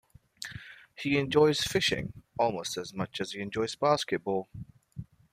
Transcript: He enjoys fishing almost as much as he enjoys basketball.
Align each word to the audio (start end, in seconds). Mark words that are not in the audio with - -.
He 0.95 1.19
enjoys 1.19 1.59
fishing 1.59 2.23
almost 2.35 2.75
as 2.75 2.91
much 2.91 3.21
as 3.21 3.33
he 3.33 3.39
enjoys 3.39 3.75
basketball. 3.75 4.49